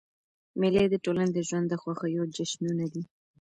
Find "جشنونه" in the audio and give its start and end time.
2.35-2.85